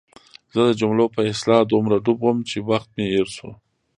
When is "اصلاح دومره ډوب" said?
1.33-2.19